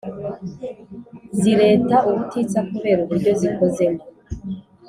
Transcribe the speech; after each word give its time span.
Zireta 1.39 1.97
ubutitsa 2.09 2.59
kubera 2.69 2.99
uburyo 3.01 3.31
zikozemo 3.41 4.01